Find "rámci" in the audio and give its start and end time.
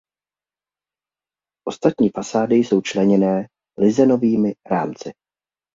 4.69-5.13